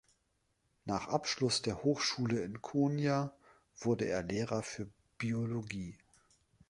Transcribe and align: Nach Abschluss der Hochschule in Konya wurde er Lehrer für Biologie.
Nach 0.85 1.09
Abschluss 1.09 1.61
der 1.61 1.83
Hochschule 1.83 2.41
in 2.43 2.63
Konya 2.63 3.35
wurde 3.77 4.05
er 4.05 4.23
Lehrer 4.23 4.63
für 4.63 4.87
Biologie. 5.19 5.95